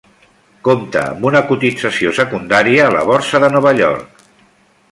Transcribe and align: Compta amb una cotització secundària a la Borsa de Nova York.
Compta 0.67 1.03
amb 1.09 1.27
una 1.31 1.41
cotització 1.51 2.13
secundària 2.21 2.87
a 2.87 2.95
la 2.97 3.05
Borsa 3.11 3.43
de 3.45 3.51
Nova 3.57 3.75
York. 3.83 4.27